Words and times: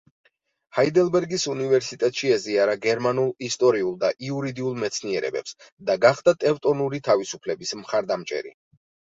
ჰაიდელბერგის 0.77 1.43
უნივერსიტეტში 1.51 2.31
ეზიარა 2.37 2.75
გერმანულ 2.87 3.29
ისტორიულ 3.49 3.93
და 4.05 4.11
იურიდიულ 4.31 4.81
მეცნიერებებს 4.85 5.55
და 5.91 5.99
გახდა 6.09 6.37
„ტევტონური 6.47 7.03
თავისუფლების“ 7.11 7.77
მხარდამჭერი. 7.85 8.57